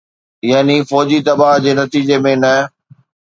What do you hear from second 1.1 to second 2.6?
دٻاءُ جي نتيجي ۾ نه.